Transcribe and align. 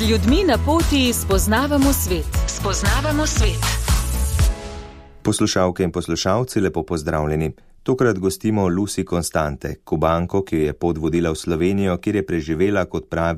Ljudmi 0.00 0.44
na 0.46 0.58
poti 0.66 1.12
spoznavamo 1.12 1.92
svet. 1.92 2.38
Spoznavamo 2.46 3.26
svet. 3.26 3.64
Poslušalke 5.22 5.82
in 5.82 5.92
poslušalci, 5.92 6.60
lepo 6.60 6.82
pozdravljeni. 6.82 7.52
Tokrat 7.82 8.18
gostimo 8.18 8.68
Lucy 8.68 9.04
Konstante, 9.04 9.74
kubanko, 9.84 10.44
ki 10.44 10.56
jo 10.56 10.62
je 10.64 10.72
pot 10.72 10.98
vodila 10.98 11.30
v 11.30 11.34
Slovenijo, 11.34 11.96
kjer 11.96 12.16
je 12.16 12.26
preživela, 12.26 12.84
kot 12.84 13.10
pravi, 13.10 13.36